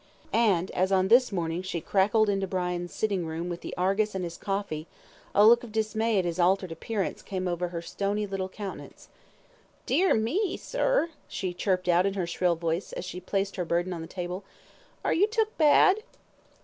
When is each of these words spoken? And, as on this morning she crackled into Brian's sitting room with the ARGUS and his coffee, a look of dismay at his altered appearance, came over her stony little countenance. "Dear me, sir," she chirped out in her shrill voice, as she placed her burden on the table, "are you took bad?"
And, 0.33 0.71
as 0.71 0.91
on 0.91 1.09
this 1.09 1.31
morning 1.31 1.61
she 1.61 1.79
crackled 1.79 2.27
into 2.27 2.47
Brian's 2.47 2.91
sitting 2.91 3.23
room 3.23 3.49
with 3.49 3.61
the 3.61 3.75
ARGUS 3.77 4.15
and 4.15 4.23
his 4.23 4.35
coffee, 4.35 4.87
a 5.35 5.45
look 5.45 5.63
of 5.63 5.71
dismay 5.71 6.17
at 6.17 6.25
his 6.25 6.39
altered 6.39 6.71
appearance, 6.71 7.21
came 7.21 7.47
over 7.47 7.67
her 7.67 7.83
stony 7.83 8.25
little 8.25 8.49
countenance. 8.49 9.09
"Dear 9.85 10.15
me, 10.15 10.57
sir," 10.57 11.11
she 11.27 11.53
chirped 11.53 11.87
out 11.87 12.07
in 12.07 12.15
her 12.15 12.25
shrill 12.25 12.55
voice, 12.55 12.93
as 12.93 13.05
she 13.05 13.19
placed 13.19 13.57
her 13.57 13.63
burden 13.63 13.93
on 13.93 14.01
the 14.01 14.07
table, 14.07 14.43
"are 15.05 15.13
you 15.13 15.27
took 15.27 15.55
bad?" 15.59 16.01